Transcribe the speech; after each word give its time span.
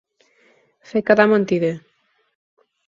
Fer 0.93 1.03
quedar 1.11 1.29
mentider. 1.35 1.73